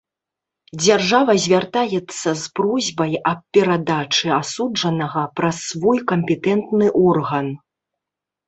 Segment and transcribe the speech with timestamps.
[0.83, 7.47] Дзяржава звяртаецца з просьбай аб перадачы асуджанага праз свой кампетэнтны орган.